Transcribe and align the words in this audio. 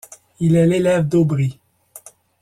Il 0.39 0.55
est 0.55 0.65
l'élève 0.65 1.07
d'Aubry. 1.07 1.59